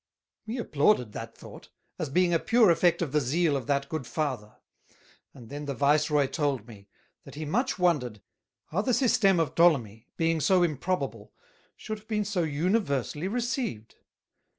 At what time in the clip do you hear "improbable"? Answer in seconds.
10.63-11.33